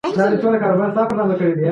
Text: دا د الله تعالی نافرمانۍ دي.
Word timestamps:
دا 0.17 0.25
د 0.31 0.33
الله 0.43 0.61
تعالی 0.61 0.95
نافرمانۍ 0.97 1.51
دي. 1.57 1.67